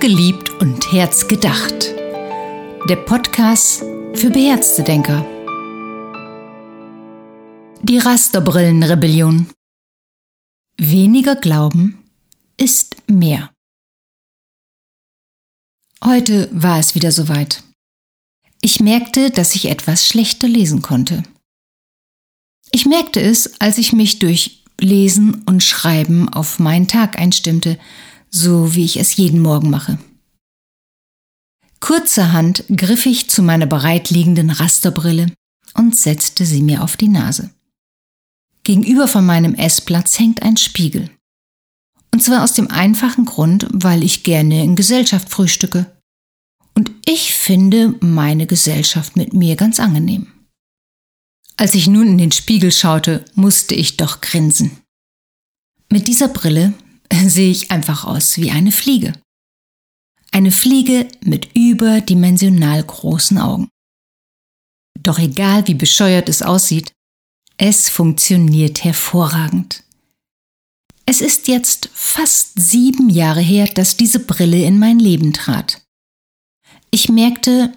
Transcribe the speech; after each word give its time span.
Geliebt 0.00 0.50
und 0.60 0.92
Herz 0.92 1.28
gedacht. 1.28 1.94
Der 2.88 2.96
Podcast 2.96 3.80
für 4.14 4.30
beherzte 4.30 4.82
Denker. 4.82 5.24
Die 7.82 7.98
Rasterbrillenrebellion. 7.98 9.48
Weniger 10.76 11.36
Glauben 11.36 12.02
ist 12.56 12.96
mehr. 13.08 13.50
Heute 16.04 16.48
war 16.52 16.78
es 16.78 16.94
wieder 16.94 17.12
soweit. 17.12 17.62
Ich 18.60 18.80
merkte, 18.80 19.30
dass 19.30 19.54
ich 19.54 19.66
etwas 19.66 20.06
schlechter 20.06 20.48
lesen 20.48 20.82
konnte. 20.82 21.22
Ich 22.70 22.86
merkte 22.86 23.20
es, 23.20 23.60
als 23.60 23.78
ich 23.78 23.92
mich 23.92 24.18
durch 24.18 24.64
Lesen 24.80 25.42
und 25.46 25.62
Schreiben 25.62 26.28
auf 26.28 26.58
meinen 26.58 26.88
Tag 26.88 27.18
einstimmte, 27.18 27.78
so 28.34 28.74
wie 28.74 28.84
ich 28.84 28.96
es 28.96 29.16
jeden 29.16 29.40
Morgen 29.40 29.70
mache. 29.70 29.98
Kurzerhand 31.80 32.64
griff 32.74 33.06
ich 33.06 33.28
zu 33.28 33.42
meiner 33.42 33.66
bereitliegenden 33.66 34.50
Rasterbrille 34.50 35.32
und 35.74 35.96
setzte 35.96 36.46
sie 36.46 36.62
mir 36.62 36.82
auf 36.82 36.96
die 36.96 37.08
Nase. 37.08 37.50
Gegenüber 38.64 39.08
von 39.08 39.26
meinem 39.26 39.54
Essplatz 39.54 40.18
hängt 40.18 40.42
ein 40.42 40.56
Spiegel. 40.56 41.10
Und 42.12 42.22
zwar 42.22 42.44
aus 42.44 42.52
dem 42.52 42.70
einfachen 42.70 43.24
Grund, 43.24 43.66
weil 43.72 44.02
ich 44.04 44.22
gerne 44.22 44.62
in 44.62 44.76
Gesellschaft 44.76 45.28
frühstücke. 45.30 45.90
Und 46.74 46.92
ich 47.04 47.34
finde 47.34 47.94
meine 48.00 48.46
Gesellschaft 48.46 49.16
mit 49.16 49.32
mir 49.32 49.56
ganz 49.56 49.80
angenehm. 49.80 50.28
Als 51.56 51.74
ich 51.74 51.86
nun 51.86 52.06
in 52.06 52.18
den 52.18 52.32
Spiegel 52.32 52.72
schaute, 52.72 53.24
musste 53.34 53.74
ich 53.74 53.96
doch 53.96 54.20
grinsen. 54.20 54.78
Mit 55.90 56.06
dieser 56.06 56.28
Brille 56.28 56.74
sehe 57.12 57.50
ich 57.50 57.70
einfach 57.70 58.04
aus 58.04 58.36
wie 58.38 58.50
eine 58.50 58.72
Fliege. 58.72 59.12
Eine 60.30 60.50
Fliege 60.50 61.08
mit 61.22 61.50
überdimensional 61.54 62.82
großen 62.82 63.38
Augen. 63.38 63.68
Doch 64.98 65.18
egal 65.18 65.66
wie 65.68 65.74
bescheuert 65.74 66.28
es 66.28 66.42
aussieht, 66.42 66.92
es 67.58 67.88
funktioniert 67.88 68.82
hervorragend. 68.82 69.82
Es 71.04 71.20
ist 71.20 71.48
jetzt 71.48 71.90
fast 71.92 72.58
sieben 72.58 73.10
Jahre 73.10 73.40
her, 73.40 73.66
dass 73.66 73.96
diese 73.96 74.20
Brille 74.20 74.64
in 74.64 74.78
mein 74.78 74.98
Leben 74.98 75.32
trat. 75.32 75.82
Ich 76.90 77.08
merkte, 77.08 77.72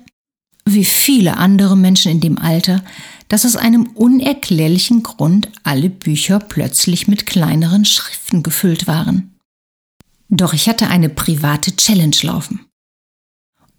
wie 0.65 0.85
viele 0.85 1.37
andere 1.37 1.75
Menschen 1.75 2.11
in 2.11 2.21
dem 2.21 2.37
Alter, 2.37 2.83
dass 3.27 3.45
aus 3.45 3.55
einem 3.55 3.87
unerklärlichen 3.95 5.03
Grund 5.03 5.49
alle 5.63 5.89
Bücher 5.89 6.39
plötzlich 6.39 7.07
mit 7.07 7.25
kleineren 7.25 7.85
Schriften 7.85 8.43
gefüllt 8.43 8.87
waren. 8.87 9.35
Doch 10.29 10.53
ich 10.53 10.67
hatte 10.67 10.87
eine 10.87 11.09
private 11.09 11.75
Challenge 11.75 12.15
laufen. 12.21 12.65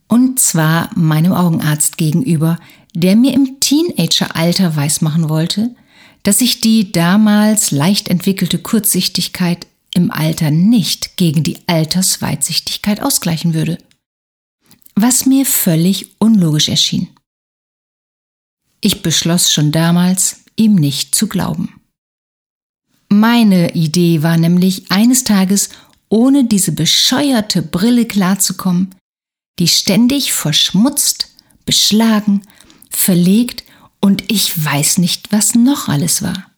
Und 0.08 0.38
zwar 0.38 0.90
meinem 0.96 1.32
Augenarzt 1.32 1.96
gegenüber, 1.96 2.58
der 2.94 3.16
mir 3.16 3.34
im 3.34 3.60
Teenageralter 3.60 4.76
weismachen 4.76 5.28
wollte, 5.28 5.74
dass 6.22 6.38
sich 6.38 6.60
die 6.60 6.92
damals 6.92 7.70
leicht 7.70 8.08
entwickelte 8.08 8.58
Kurzsichtigkeit 8.58 9.66
im 9.94 10.10
Alter 10.10 10.50
nicht 10.50 11.16
gegen 11.16 11.42
die 11.42 11.58
Altersweitsichtigkeit 11.66 13.02
ausgleichen 13.02 13.54
würde. 13.54 13.78
Was 14.94 15.26
mir 15.26 15.44
völlig 15.44 16.16
unlogisch 16.18 16.68
erschien. 16.68 17.08
Ich 18.86 19.02
beschloss 19.02 19.52
schon 19.52 19.72
damals, 19.72 20.44
ihm 20.54 20.76
nicht 20.76 21.16
zu 21.16 21.26
glauben. 21.26 21.80
Meine 23.08 23.74
Idee 23.74 24.22
war 24.22 24.36
nämlich, 24.36 24.92
eines 24.92 25.24
Tages 25.24 25.70
ohne 26.08 26.44
diese 26.44 26.70
bescheuerte 26.70 27.62
Brille 27.62 28.06
klarzukommen, 28.06 28.94
die 29.58 29.66
ständig 29.66 30.34
verschmutzt, 30.34 31.34
beschlagen, 31.64 32.42
verlegt 32.88 33.64
und 33.98 34.30
ich 34.30 34.64
weiß 34.64 34.98
nicht, 34.98 35.32
was 35.32 35.56
noch 35.56 35.88
alles 35.88 36.22
war. 36.22 36.52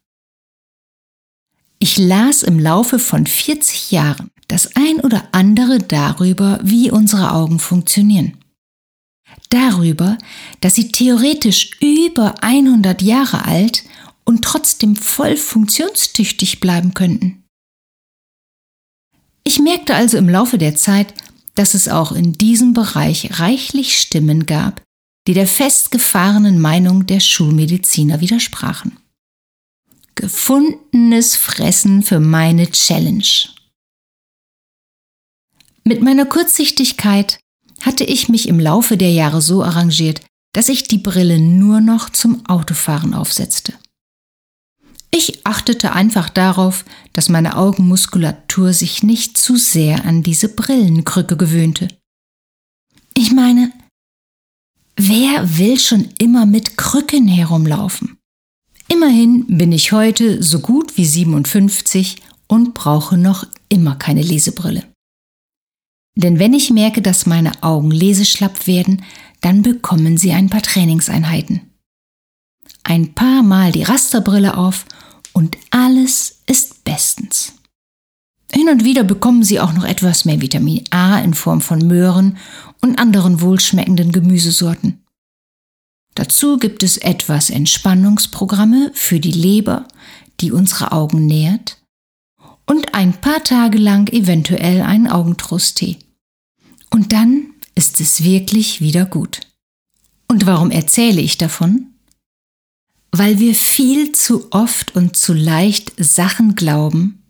Ich 1.78 1.96
las 1.96 2.42
im 2.42 2.58
Laufe 2.58 2.98
von 2.98 3.26
40 3.26 3.90
Jahren 3.90 4.30
das 4.48 4.76
ein 4.76 5.00
oder 5.00 5.28
andere 5.32 5.78
darüber, 5.78 6.60
wie 6.62 6.90
unsere 6.90 7.32
Augen 7.32 7.58
funktionieren 7.58 8.37
darüber, 9.50 10.18
dass 10.60 10.74
sie 10.74 10.90
theoretisch 10.90 11.70
über 11.80 12.42
100 12.42 13.02
Jahre 13.02 13.44
alt 13.44 13.84
und 14.24 14.42
trotzdem 14.42 14.96
voll 14.96 15.36
funktionstüchtig 15.36 16.60
bleiben 16.60 16.94
könnten. 16.94 17.44
Ich 19.44 19.58
merkte 19.58 19.94
also 19.94 20.18
im 20.18 20.28
Laufe 20.28 20.58
der 20.58 20.76
Zeit, 20.76 21.14
dass 21.54 21.74
es 21.74 21.88
auch 21.88 22.12
in 22.12 22.34
diesem 22.34 22.74
Bereich 22.74 23.40
reichlich 23.40 23.98
Stimmen 23.98 24.46
gab, 24.46 24.82
die 25.26 25.34
der 25.34 25.46
festgefahrenen 25.46 26.60
Meinung 26.60 27.06
der 27.06 27.20
Schulmediziner 27.20 28.20
widersprachen. 28.20 28.98
Gefundenes 30.14 31.36
Fressen 31.36 32.02
für 32.02 32.20
meine 32.20 32.70
Challenge. 32.70 33.24
Mit 35.84 36.02
meiner 36.02 36.26
Kurzsichtigkeit 36.26 37.40
hatte 37.80 38.04
ich 38.04 38.28
mich 38.28 38.48
im 38.48 38.60
Laufe 38.60 38.96
der 38.96 39.12
Jahre 39.12 39.40
so 39.40 39.62
arrangiert, 39.62 40.20
dass 40.52 40.68
ich 40.68 40.84
die 40.84 40.98
Brille 40.98 41.38
nur 41.38 41.80
noch 41.80 42.10
zum 42.10 42.46
Autofahren 42.46 43.14
aufsetzte. 43.14 43.74
Ich 45.10 45.46
achtete 45.46 45.92
einfach 45.92 46.28
darauf, 46.28 46.84
dass 47.12 47.28
meine 47.28 47.56
Augenmuskulatur 47.56 48.72
sich 48.72 49.02
nicht 49.02 49.38
zu 49.38 49.56
sehr 49.56 50.04
an 50.04 50.22
diese 50.22 50.48
Brillenkrücke 50.48 51.36
gewöhnte. 51.36 51.88
Ich 53.14 53.32
meine, 53.32 53.72
wer 54.96 55.58
will 55.58 55.78
schon 55.78 56.08
immer 56.18 56.44
mit 56.44 56.76
Krücken 56.76 57.26
herumlaufen? 57.26 58.18
Immerhin 58.88 59.46
bin 59.46 59.72
ich 59.72 59.92
heute 59.92 60.42
so 60.42 60.60
gut 60.60 60.96
wie 60.96 61.06
57 61.06 62.22
und 62.46 62.74
brauche 62.74 63.16
noch 63.16 63.46
immer 63.68 63.96
keine 63.96 64.22
Lesebrille. 64.22 64.84
Denn 66.18 66.40
wenn 66.40 66.52
ich 66.52 66.70
merke, 66.70 67.00
dass 67.00 67.26
meine 67.26 67.62
Augen 67.62 67.92
leseschlapp 67.92 68.66
werden, 68.66 69.04
dann 69.40 69.62
bekommen 69.62 70.16
sie 70.16 70.32
ein 70.32 70.50
paar 70.50 70.62
Trainingseinheiten. 70.62 71.60
Ein 72.82 73.14
paar 73.14 73.44
Mal 73.44 73.70
die 73.70 73.84
Rasterbrille 73.84 74.56
auf 74.56 74.84
und 75.32 75.56
alles 75.70 76.40
ist 76.46 76.82
bestens. 76.82 77.52
Hin 78.52 78.68
und 78.68 78.82
wieder 78.82 79.04
bekommen 79.04 79.44
sie 79.44 79.60
auch 79.60 79.72
noch 79.72 79.84
etwas 79.84 80.24
mehr 80.24 80.40
Vitamin 80.40 80.82
A 80.90 81.20
in 81.20 81.34
Form 81.34 81.60
von 81.60 81.86
Möhren 81.86 82.36
und 82.80 82.98
anderen 82.98 83.40
wohlschmeckenden 83.40 84.10
Gemüsesorten. 84.10 85.04
Dazu 86.16 86.56
gibt 86.56 86.82
es 86.82 86.96
etwas 86.96 87.48
Entspannungsprogramme 87.48 88.90
für 88.92 89.20
die 89.20 89.30
Leber, 89.30 89.86
die 90.40 90.50
unsere 90.50 90.90
Augen 90.90 91.26
nährt, 91.26 91.80
und 92.66 92.92
ein 92.92 93.12
paar 93.12 93.44
Tage 93.44 93.78
lang 93.78 94.12
eventuell 94.12 94.82
einen 94.82 95.06
Augentrosttee. 95.06 95.98
Und 96.90 97.12
dann 97.12 97.54
ist 97.74 98.00
es 98.00 98.24
wirklich 98.24 98.80
wieder 98.80 99.06
gut. 99.06 99.40
Und 100.28 100.46
warum 100.46 100.70
erzähle 100.70 101.20
ich 101.20 101.38
davon? 101.38 101.94
Weil 103.12 103.38
wir 103.38 103.54
viel 103.54 104.12
zu 104.12 104.52
oft 104.52 104.94
und 104.94 105.16
zu 105.16 105.32
leicht 105.32 105.92
Sachen 105.96 106.54
glauben, 106.54 107.22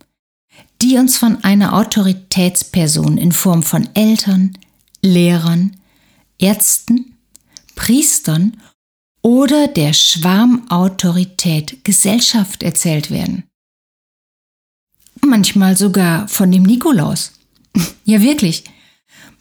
die 0.82 0.96
uns 0.96 1.16
von 1.16 1.42
einer 1.44 1.74
Autoritätsperson 1.74 3.18
in 3.18 3.32
Form 3.32 3.62
von 3.62 3.88
Eltern, 3.94 4.56
Lehrern, 5.02 5.76
Ärzten, 6.38 7.16
Priestern 7.74 8.60
oder 9.22 9.68
der 9.68 9.92
Schwarmautorität 9.92 11.84
Gesellschaft 11.84 12.62
erzählt 12.62 13.10
werden. 13.10 13.44
Manchmal 15.24 15.76
sogar 15.76 16.28
von 16.28 16.50
dem 16.50 16.62
Nikolaus. 16.62 17.32
Ja 18.04 18.22
wirklich, 18.22 18.64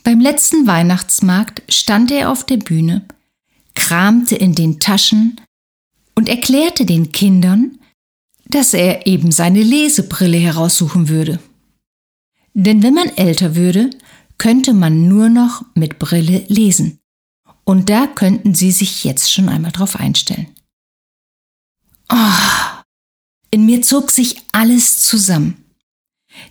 beim 0.07 0.21
letzten 0.21 0.67
Weihnachtsmarkt 0.67 1.63
stand 1.67 2.11
er 2.11 2.31
auf 2.31 2.45
der 2.45 2.55
Bühne, 2.55 3.05
kramte 3.75 4.37
in 4.37 4.55
den 4.55 4.79
Taschen 4.79 5.41
und 6.15 6.29
erklärte 6.29 6.85
den 6.85 7.11
Kindern, 7.11 7.77
dass 8.45 8.73
er 8.73 9.05
eben 9.05 9.33
seine 9.33 9.61
Lesebrille 9.61 10.37
heraussuchen 10.37 11.09
würde. 11.09 11.41
Denn 12.53 12.83
wenn 12.83 12.93
man 12.93 13.09
älter 13.17 13.57
würde, 13.57 13.89
könnte 14.37 14.73
man 14.73 15.09
nur 15.09 15.27
noch 15.27 15.65
mit 15.75 15.99
Brille 15.99 16.45
lesen. 16.47 16.99
Und 17.65 17.89
da 17.89 18.07
könnten 18.07 18.55
Sie 18.55 18.71
sich 18.71 19.03
jetzt 19.03 19.29
schon 19.29 19.49
einmal 19.49 19.73
drauf 19.73 19.97
einstellen. 19.97 20.47
Oh, 22.09 22.85
in 23.51 23.65
mir 23.65 23.81
zog 23.81 24.11
sich 24.11 24.37
alles 24.53 25.01
zusammen. 25.03 25.65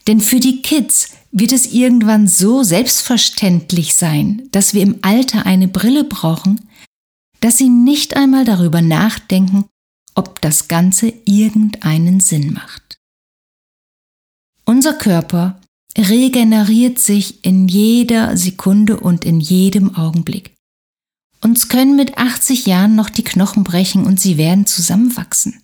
Denn 0.06 0.20
für 0.20 0.40
die 0.40 0.62
Kids 0.62 1.10
wird 1.32 1.52
es 1.52 1.72
irgendwann 1.72 2.28
so 2.28 2.62
selbstverständlich 2.62 3.94
sein, 3.94 4.48
dass 4.52 4.74
wir 4.74 4.82
im 4.82 4.98
Alter 5.02 5.46
eine 5.46 5.68
Brille 5.68 6.04
brauchen, 6.04 6.68
dass 7.40 7.58
sie 7.58 7.68
nicht 7.68 8.16
einmal 8.16 8.44
darüber 8.44 8.80
nachdenken, 8.80 9.66
ob 10.14 10.40
das 10.40 10.68
Ganze 10.68 11.12
irgendeinen 11.26 12.20
Sinn 12.20 12.54
macht. 12.54 12.98
Unser 14.64 14.94
Körper 14.94 15.60
regeneriert 15.96 16.98
sich 16.98 17.44
in 17.44 17.68
jeder 17.68 18.36
Sekunde 18.36 18.98
und 18.98 19.24
in 19.24 19.40
jedem 19.40 19.94
Augenblick. 19.94 20.54
Uns 21.42 21.68
können 21.68 21.96
mit 21.96 22.18
80 22.18 22.66
Jahren 22.66 22.96
noch 22.96 23.10
die 23.10 23.24
Knochen 23.24 23.62
brechen 23.62 24.04
und 24.04 24.18
sie 24.18 24.36
werden 24.36 24.66
zusammenwachsen. 24.66 25.62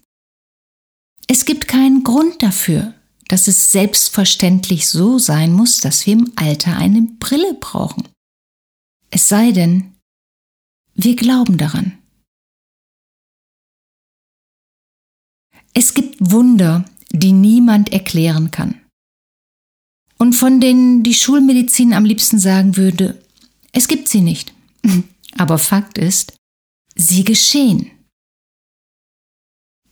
Es 1.27 1.45
gibt 1.45 1.67
keinen 1.67 2.05
Grund 2.05 2.43
dafür, 2.43 2.95
dass 3.33 3.49
es 3.49 3.73
selbstverständlich 3.73 4.91
so 4.91 5.19
sein 5.19 5.55
muss, 5.55 5.81
dass 5.81 6.05
wir 6.05 6.13
im 6.13 6.33
Alter 6.37 6.77
eine 6.77 7.01
Brille 7.19 7.55
brauchen. 7.55 8.07
Es 9.09 9.31
sei 9.31 9.53
denn, 9.53 9.95
wir 10.95 11.17
glauben 11.17 11.57
daran. 11.57 11.97
Es 15.73 15.95
gibt 15.95 16.17
Wunder, 16.21 16.85
die 17.09 17.33
niemand 17.33 17.91
erklären 17.91 18.51
kann. 18.51 18.83
Und 20.19 20.35
von 20.35 20.61
denen 20.61 21.03
die 21.03 21.15
Schulmedizin 21.15 21.95
am 21.95 22.05
liebsten 22.05 22.39
sagen 22.39 22.77
würde, 22.77 23.19
es 23.73 23.89
gibt 23.89 24.09
sie 24.09 24.21
nicht. 24.21 24.53
Aber 25.39 25.57
Fakt 25.57 25.97
ist, 25.97 26.37
sie 26.97 27.25
geschehen. 27.25 27.93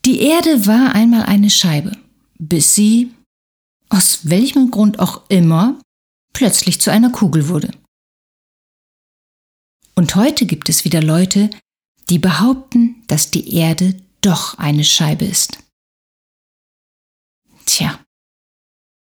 Die 0.04 0.20
Erde 0.20 0.66
war 0.66 0.94
einmal 0.94 1.22
eine 1.22 1.48
Scheibe, 1.48 1.96
bis 2.38 2.74
sie, 2.74 3.14
aus 3.90 4.30
welchem 4.30 4.70
Grund 4.70 4.98
auch 4.98 5.28
immer, 5.28 5.78
plötzlich 6.32 6.80
zu 6.80 6.90
einer 6.90 7.10
Kugel 7.10 7.48
wurde. 7.48 7.72
Und 9.94 10.14
heute 10.14 10.46
gibt 10.46 10.68
es 10.68 10.84
wieder 10.84 11.02
Leute, 11.02 11.50
die 12.08 12.18
behaupten, 12.18 13.04
dass 13.08 13.30
die 13.30 13.54
Erde 13.54 14.00
doch 14.22 14.56
eine 14.58 14.84
Scheibe 14.84 15.24
ist. 15.24 15.58
Tja, 17.66 18.02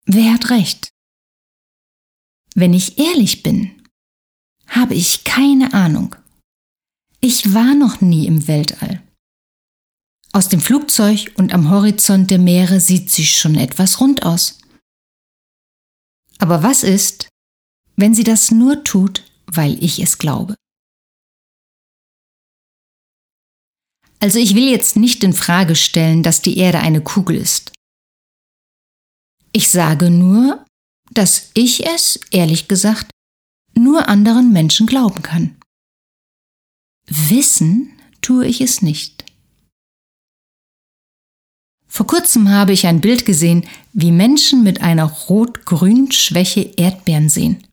wer 0.05 0.33
hat 0.33 0.49
recht? 0.49 0.89
Wenn 2.55 2.73
ich 2.73 2.97
ehrlich 2.97 3.43
bin, 3.43 3.81
habe 4.67 4.95
ich 4.95 5.23
keine 5.23 5.73
Ahnung. 5.73 6.15
Ich 7.21 7.53
war 7.53 7.75
noch 7.75 8.01
nie 8.01 8.27
im 8.27 8.47
Weltall. 8.47 9.01
Aus 10.31 10.47
dem 10.49 10.61
Flugzeug 10.61 11.31
und 11.37 11.53
am 11.53 11.69
Horizont 11.69 12.29
der 12.29 12.39
Meere 12.39 12.79
sieht 12.79 13.09
sie 13.09 13.25
schon 13.25 13.55
etwas 13.55 13.99
rund 13.99 14.23
aus. 14.23 14.59
Aber 16.39 16.63
was 16.63 16.83
ist, 16.83 17.29
wenn 17.95 18.15
sie 18.15 18.23
das 18.23 18.49
nur 18.49 18.83
tut, 18.83 19.23
weil 19.45 19.81
ich 19.83 19.99
es 19.99 20.17
glaube? 20.17 20.55
Also 24.21 24.39
ich 24.39 24.55
will 24.55 24.69
jetzt 24.69 24.95
nicht 24.95 25.23
in 25.23 25.33
Frage 25.33 25.75
stellen, 25.75 26.23
dass 26.23 26.41
die 26.41 26.57
Erde 26.57 26.79
eine 26.79 27.01
Kugel 27.01 27.37
ist. 27.37 27.71
Ich 29.51 29.69
sage 29.69 30.09
nur, 30.09 30.65
dass 31.11 31.51
ich 31.53 31.85
es, 31.85 32.19
ehrlich 32.31 32.67
gesagt, 32.67 33.11
nur 33.73 34.07
anderen 34.07 34.51
Menschen 34.51 34.87
glauben 34.87 35.21
kann. 35.21 35.59
Wissen 37.07 37.99
tue 38.21 38.45
ich 38.45 38.61
es 38.61 38.81
nicht. 38.81 39.25
Vor 41.91 42.05
kurzem 42.05 42.49
habe 42.49 42.71
ich 42.71 42.85
ein 42.85 43.01
Bild 43.01 43.25
gesehen, 43.25 43.65
wie 43.93 44.11
Menschen 44.11 44.63
mit 44.63 44.81
einer 44.81 45.05
rot-grün 45.05 46.11
Schwäche 46.11 46.61
Erdbeeren 46.77 47.29
sehen. 47.29 47.67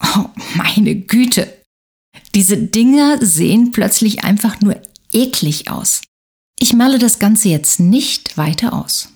Oh, 0.00 0.26
meine 0.54 0.94
Güte! 0.94 1.52
Diese 2.34 2.58
Dinger 2.58 3.18
sehen 3.24 3.72
plötzlich 3.72 4.22
einfach 4.22 4.60
nur 4.60 4.80
eklig 5.12 5.70
aus. 5.70 6.02
Ich 6.60 6.74
male 6.74 6.98
das 6.98 7.18
Ganze 7.18 7.48
jetzt 7.48 7.80
nicht 7.80 8.36
weiter 8.36 8.74
aus. 8.74 9.08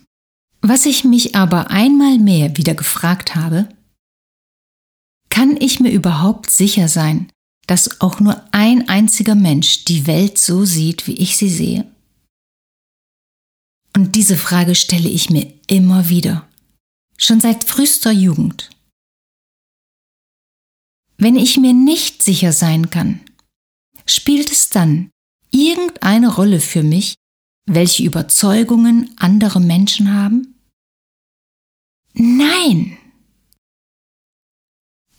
Was 0.63 0.87
ich 0.87 1.05
mich 1.05 1.35
aber 1.35 1.71
einmal 1.71 2.19
mehr 2.19 2.57
wieder 2.57 2.75
gefragt 2.75 3.35
habe, 3.35 3.69
kann 5.29 5.57
ich 5.59 5.79
mir 5.79 5.91
überhaupt 5.91 6.51
sicher 6.51 6.89
sein, 6.89 7.31
dass 7.67 8.01
auch 8.01 8.21
nur 8.21 8.43
ein 8.53 8.89
einziger 8.89 9.35
Mensch 9.35 9.85
die 9.85 10.07
Welt 10.07 10.39
so 10.39 10.65
sieht, 10.65 11.07
wie 11.07 11.15
ich 11.15 11.37
sie 11.37 11.51
sehe? 11.51 11.92
Und 13.95 14.15
diese 14.15 14.37
Frage 14.37 14.75
stelle 14.75 15.09
ich 15.09 15.31
mir 15.31 15.53
immer 15.67 16.09
wieder, 16.09 16.49
schon 17.19 17.41
seit 17.41 17.65
frühester 17.65 18.11
Jugend. 18.11 18.71
Wenn 21.19 21.37
ich 21.37 21.57
mir 21.59 21.73
nicht 21.75 22.23
sicher 22.23 22.53
sein 22.53 22.91
kann, 22.91 23.21
spielt 24.07 24.51
es 24.51 24.71
dann 24.71 25.11
irgendeine 25.51 26.35
Rolle 26.35 26.61
für 26.61 26.83
mich, 26.83 27.15
welche 27.67 28.03
Überzeugungen 28.03 29.15
andere 29.19 29.61
Menschen 29.61 30.13
haben? 30.13 30.59
Nein! 32.15 32.99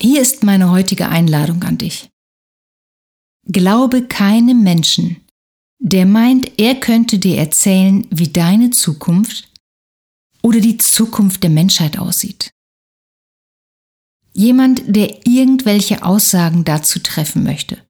Hier 0.00 0.20
ist 0.20 0.42
meine 0.42 0.70
heutige 0.70 1.08
Einladung 1.08 1.62
an 1.62 1.78
dich. 1.78 2.10
Glaube 3.46 4.06
keinem 4.06 4.62
Menschen, 4.62 5.23
der 5.86 6.06
meint, 6.06 6.58
er 6.58 6.76
könnte 6.76 7.18
dir 7.18 7.36
erzählen, 7.36 8.06
wie 8.10 8.28
deine 8.28 8.70
Zukunft 8.70 9.50
oder 10.40 10.58
die 10.58 10.78
Zukunft 10.78 11.42
der 11.42 11.50
Menschheit 11.50 11.98
aussieht. 11.98 12.52
Jemand, 14.32 14.82
der 14.86 15.26
irgendwelche 15.26 16.02
Aussagen 16.02 16.64
dazu 16.64 17.00
treffen 17.00 17.44
möchte. 17.44 17.84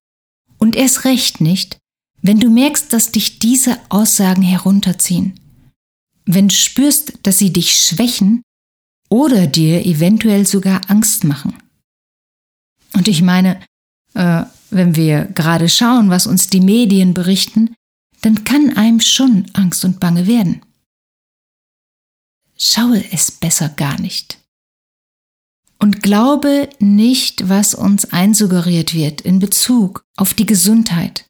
Und 0.58 0.75
erst 0.75 1.05
recht 1.05 1.41
nicht, 1.41 1.79
wenn 2.20 2.41
du 2.41 2.50
merkst, 2.50 2.93
dass 2.93 3.12
dich 3.12 3.38
diese 3.38 3.79
Aussagen 3.91 4.43
herunterziehen. 4.43 5.38
Wenn 6.26 6.49
du 6.49 6.55
spürst, 6.55 7.20
dass 7.23 7.38
sie 7.38 7.52
dich 7.52 7.76
schwächen 7.76 8.43
oder 9.08 9.47
dir 9.47 9.87
eventuell 9.87 10.47
sogar 10.49 10.81
Angst 10.90 11.23
machen. 11.23 11.56
Und 12.93 13.06
ich 13.06 13.23
meine, 13.23 13.61
äh, 14.14 14.43
wenn 14.70 14.97
wir 14.97 15.26
gerade 15.26 15.69
schauen, 15.69 16.11
was 16.11 16.26
uns 16.26 16.49
die 16.49 16.61
Medien 16.61 17.14
berichten, 17.14 17.76
dann 18.25 18.43
kann 18.44 18.75
einem 18.75 19.00
schon 19.00 19.50
Angst 19.53 19.85
und 19.85 20.00
Bange 20.00 20.26
werden. 20.26 20.62
Schaue 22.56 23.05
es 23.12 23.31
besser 23.31 23.69
gar 23.69 24.00
nicht. 24.00 24.38
Und 25.79 26.03
glaube 26.03 26.71
nicht, 26.79 27.50
was 27.50 27.75
uns 27.75 28.06
einsuggeriert 28.06 28.94
wird 28.94 29.21
in 29.21 29.41
Bezug 29.41 30.06
auf 30.17 30.32
die 30.32 30.47
Gesundheit, 30.47 31.26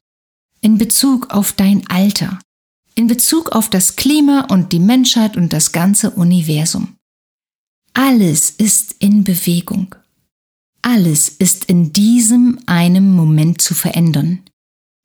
in 0.61 0.77
Bezug 0.77 1.31
auf 1.31 1.51
dein 1.51 1.85
Alter, 1.89 2.39
in 2.93 3.07
Bezug 3.07 3.51
auf 3.51 3.69
das 3.69 3.97
Klima 3.97 4.47
und 4.49 4.71
die 4.71 4.79
Menschheit 4.79 5.35
und 5.35 5.51
das 5.51 5.73
ganze 5.73 6.11
Universum. 6.11 6.95
Alles 7.93 8.51
ist 8.51 8.95
in 8.99 9.25
Bewegung. 9.25 9.95
Alles 10.81 11.27
ist 11.27 11.65
in 11.65 11.91
diesem 11.91 12.57
einen 12.67 13.11
Moment 13.11 13.59
zu 13.59 13.73
verändern. 13.73 14.43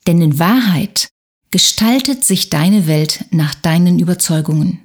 Denn 0.07 0.23
in 0.23 0.39
Wahrheit 0.39 1.11
gestaltet 1.51 2.25
sich 2.25 2.49
deine 2.49 2.87
Welt 2.87 3.25
nach 3.31 3.55
deinen 3.55 3.99
Überzeugungen. 3.99 4.81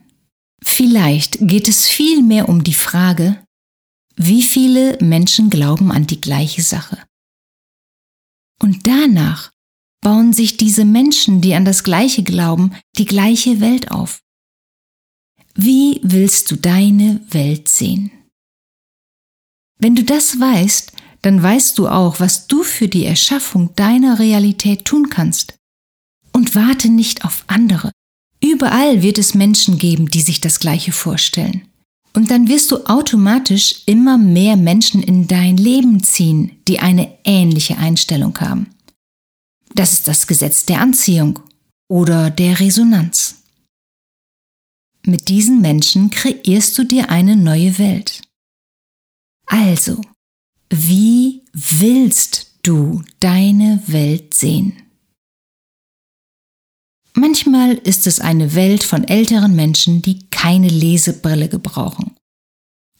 Vielleicht 0.63 1.37
geht 1.41 1.67
es 1.67 1.87
vielmehr 1.87 2.49
um 2.49 2.63
die 2.63 2.73
Frage, 2.73 3.43
wie 4.15 4.41
viele 4.41 4.97
Menschen 4.99 5.49
glauben 5.49 5.91
an 5.91 6.07
die 6.07 6.21
gleiche 6.21 6.63
Sache. 6.63 6.97
Und 8.61 8.87
danach 8.87 9.51
bauen 10.01 10.33
sich 10.33 10.57
diese 10.57 10.85
Menschen, 10.85 11.41
die 11.41 11.53
an 11.53 11.65
das 11.65 11.83
Gleiche 11.83 12.23
glauben, 12.23 12.75
die 12.97 13.05
gleiche 13.05 13.59
Welt 13.59 13.91
auf. 13.91 14.21
Wie 15.53 15.99
willst 16.03 16.51
du 16.51 16.55
deine 16.55 17.21
Welt 17.29 17.69
sehen? 17.69 18.11
Wenn 19.77 19.95
du 19.95 20.03
das 20.03 20.39
weißt, 20.39 20.93
dann 21.21 21.41
weißt 21.41 21.77
du 21.77 21.87
auch, 21.87 22.19
was 22.19 22.47
du 22.47 22.63
für 22.63 22.87
die 22.87 23.05
Erschaffung 23.05 23.75
deiner 23.75 24.19
Realität 24.19 24.85
tun 24.85 25.09
kannst 25.09 25.54
und 26.45 26.53
warte 26.53 26.89
nicht 26.89 27.25
auf 27.25 27.43
andere. 27.47 27.91
Überall 28.43 29.01
wird 29.01 29.17
es 29.17 29.33
Menschen 29.33 29.79
geben, 29.79 30.07
die 30.09 30.21
sich 30.21 30.41
das 30.41 30.59
Gleiche 30.59 30.91
vorstellen. 30.91 31.67
Und 32.13 32.29
dann 32.29 32.47
wirst 32.47 32.71
du 32.71 32.85
automatisch 32.85 33.81
immer 33.87 34.19
mehr 34.19 34.55
Menschen 34.55 35.01
in 35.01 35.27
dein 35.27 35.57
Leben 35.57 36.03
ziehen, 36.03 36.51
die 36.67 36.79
eine 36.79 37.17
ähnliche 37.23 37.77
Einstellung 37.77 38.37
haben. 38.39 38.67
Das 39.73 39.91
ist 39.91 40.07
das 40.07 40.27
Gesetz 40.27 40.65
der 40.65 40.81
Anziehung 40.81 41.39
oder 41.89 42.29
der 42.29 42.59
Resonanz. 42.59 43.43
Mit 45.03 45.27
diesen 45.27 45.61
Menschen 45.61 46.11
kreierst 46.11 46.77
du 46.77 46.83
dir 46.83 47.09
eine 47.09 47.35
neue 47.35 47.77
Welt. 47.79 48.21
Also, 49.47 49.99
wie 50.69 51.41
willst 51.53 52.51
du 52.61 53.03
deine 53.19 53.81
Welt 53.87 54.35
sehen? 54.35 54.84
Manchmal 57.17 57.75
ist 57.75 58.07
es 58.07 58.19
eine 58.19 58.55
Welt 58.55 58.83
von 58.83 59.05
älteren 59.05 59.55
Menschen, 59.55 60.01
die 60.01 60.27
keine 60.31 60.67
Lesebrille 60.67 61.47
gebrauchen. 61.47 62.11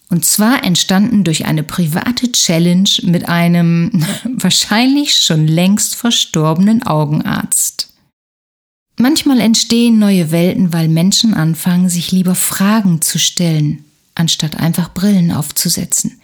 Und 0.10 0.24
zwar 0.24 0.64
entstanden 0.64 1.26
durch 1.26 1.46
eine 1.46 1.64
private 1.64 2.32
Challenge 2.32 2.90
mit 3.04 3.28
einem 3.28 4.06
wahrscheinlich 4.24 5.18
schon 5.18 5.48
längst 5.48 5.96
verstorbenen 5.96 6.84
Augenarzt. 6.84 7.94
Manchmal 8.98 9.42
entstehen 9.42 10.00
neue 10.00 10.32
Welten, 10.32 10.72
weil 10.72 10.88
Menschen 10.88 11.34
anfangen, 11.34 11.90
sich 11.90 12.14
lieber 12.14 12.36
Fragen 12.36 13.02
zu 13.02 13.20
stellen, 13.20 13.84
anstatt 14.16 14.56
einfach 14.56 14.94
Brillen 14.94 15.32
aufzusetzen. 15.32 16.22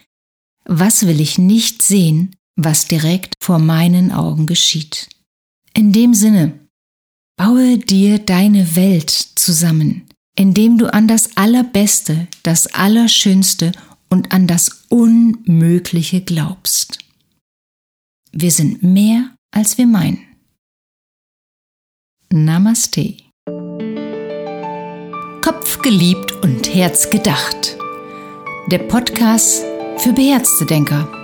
was 0.64 1.06
will 1.06 1.20
ich 1.20 1.38
nicht 1.38 1.82
sehen, 1.82 2.38
was 2.56 2.86
direkt 2.86 3.34
vor 3.44 3.60
meinen 3.60 4.14
Augen 4.14 4.46
geschieht. 4.46 5.10
In 5.74 5.92
dem 5.92 6.14
Sinne, 6.14 6.61
baue 7.38 7.78
dir 7.78 8.20
deine 8.20 8.76
Welt 8.76 9.10
zusammen, 9.10 10.08
indem 10.36 10.78
du 10.78 10.94
an 10.94 11.08
das 11.08 11.38
Allerbeste, 11.38 12.28
das 12.44 12.68
Allerschönste 12.68 13.72
und 14.10 14.32
an 14.32 14.48
das 14.48 14.86
Unmögliche 14.90 16.22
glaubst. 16.22 17.00
Wir 18.32 18.52
sind 18.52 18.84
mehr, 18.84 19.36
als 19.52 19.78
wir 19.78 19.88
meinen. 19.88 20.20
Namaste. 22.32 23.18
Kopf 25.42 25.82
geliebt 25.82 26.32
und 26.44 26.74
Herz 26.74 27.10
gedacht. 27.10 27.78
Der 28.68 28.80
Podcast 28.80 29.64
für 29.98 30.14
beherzte 30.14 30.66
Denker. 30.66 31.21